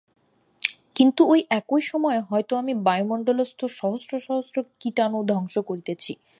[0.95, 6.11] কিন্তু ঐ একই সময়ে হয়তো আমি বায়ুমণ্ডলস্থ সহস্র সহস্র কীটাণু ধ্বংস করিতেছি।